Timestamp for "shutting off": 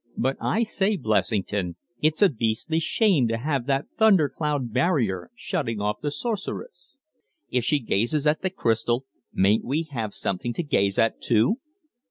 5.35-6.01